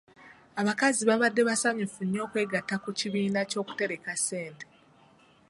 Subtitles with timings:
[0.61, 4.65] Abakazi baabadde basanyufu nnyo okwegatta ku kibiina ky'okutereka ssente.